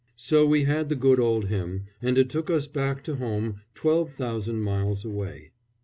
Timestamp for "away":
5.05-5.51